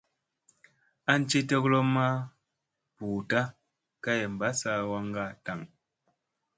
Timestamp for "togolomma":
1.49-1.91